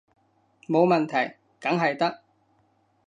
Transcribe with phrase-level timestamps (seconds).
[0.67, 2.23] 冇問題，梗係得